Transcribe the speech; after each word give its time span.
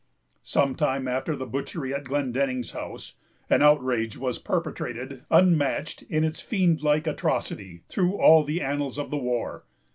Some 0.41 0.73
time 0.73 1.07
after 1.07 1.35
the 1.35 1.45
butchery 1.45 1.93
at 1.93 2.05
Glendenning's 2.05 2.71
house, 2.71 3.13
an 3.51 3.61
outrage 3.61 4.17
was 4.17 4.39
perpetrated, 4.39 5.25
unmatched, 5.29 6.01
in 6.09 6.23
its 6.23 6.39
fiend 6.39 6.81
like 6.81 7.05
atrocity, 7.05 7.83
through 7.87 8.15
all 8.19 8.43
the 8.43 8.61
annals 8.63 8.97
of 8.97 9.11
the 9.11 9.17
war. 9.19 9.63